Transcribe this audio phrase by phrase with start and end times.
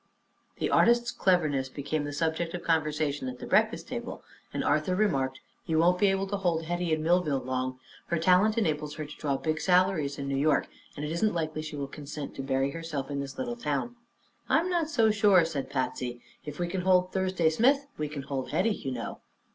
[0.57, 5.41] The artist's cleverness became the subject of conversation at the breakfast table, and Arthur remarked:
[5.67, 7.77] "You won't be able to hold Hetty in Millville long.
[8.07, 11.61] Her talent enables her to draw big salaries in New York and it isn't likely
[11.61, 13.95] she will consent to bury herself in this little town."
[14.49, 16.19] "I'm not so sure," said Patsy.
[16.45, 19.19] "If we can hold Thursday Smith we can hold Hetty, you know."